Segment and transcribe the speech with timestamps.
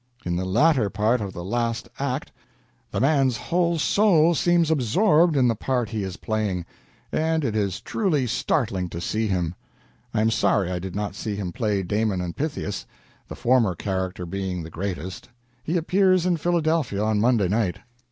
[0.25, 2.31] In the latter part of the last act...
[2.89, 6.65] the man's whole soul seems absorbed in the part he is playing;
[7.11, 9.53] and it is real startling to see him.
[10.11, 12.87] I am sorry I did not see him play 'Damon and Pythias,'
[13.27, 15.29] the former character being the greatest.
[15.63, 17.77] He appears in Philadelphia on Monday night."